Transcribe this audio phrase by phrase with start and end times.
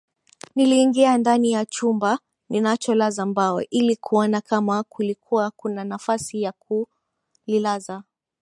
[0.55, 2.19] Niliingia ndani ya chumba
[2.49, 8.03] ninacholaza mbao ili kuona kama kulikuwa kuna nafasi ya kulilaza